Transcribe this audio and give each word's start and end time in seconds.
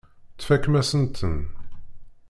Tfakem-asen-ten. 0.39 1.37